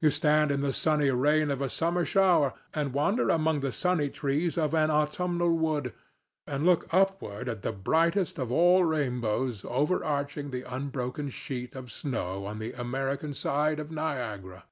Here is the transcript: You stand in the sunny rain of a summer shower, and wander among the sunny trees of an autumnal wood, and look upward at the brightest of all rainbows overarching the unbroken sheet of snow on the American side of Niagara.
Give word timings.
You 0.00 0.10
stand 0.10 0.52
in 0.52 0.60
the 0.60 0.72
sunny 0.72 1.10
rain 1.10 1.50
of 1.50 1.60
a 1.60 1.68
summer 1.68 2.04
shower, 2.04 2.54
and 2.72 2.92
wander 2.92 3.28
among 3.28 3.58
the 3.58 3.72
sunny 3.72 4.08
trees 4.08 4.56
of 4.56 4.72
an 4.72 4.88
autumnal 4.88 5.50
wood, 5.52 5.92
and 6.46 6.64
look 6.64 6.86
upward 6.94 7.48
at 7.48 7.62
the 7.62 7.72
brightest 7.72 8.38
of 8.38 8.52
all 8.52 8.84
rainbows 8.84 9.64
overarching 9.64 10.52
the 10.52 10.62
unbroken 10.62 11.28
sheet 11.28 11.74
of 11.74 11.90
snow 11.90 12.46
on 12.46 12.60
the 12.60 12.72
American 12.74 13.34
side 13.34 13.80
of 13.80 13.90
Niagara. 13.90 14.62